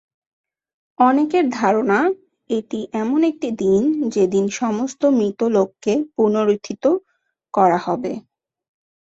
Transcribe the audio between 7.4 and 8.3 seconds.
করা হবে।